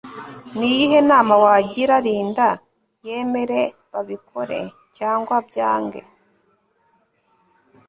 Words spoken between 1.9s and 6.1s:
Linda Yemere babikore cyangwaabyange